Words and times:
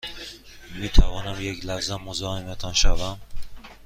می 0.75 0.89
توانم 0.89 1.41
یک 1.41 1.65
لحظه 1.65 1.97
مزاحمتان 1.97 2.73
شوم؟ 2.73 3.19